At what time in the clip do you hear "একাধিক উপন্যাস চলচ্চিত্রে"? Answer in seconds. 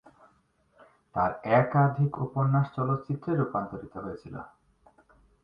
1.53-3.31